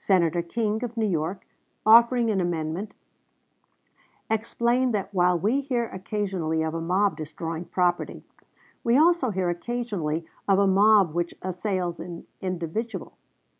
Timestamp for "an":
2.32-2.40, 12.00-12.26